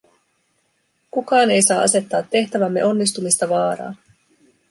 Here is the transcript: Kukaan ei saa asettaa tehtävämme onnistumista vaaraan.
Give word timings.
Kukaan 1.11 1.51
ei 1.51 1.61
saa 1.61 1.81
asettaa 1.81 2.23
tehtävämme 2.23 2.83
onnistumista 2.83 3.49
vaaraan. 3.49 3.95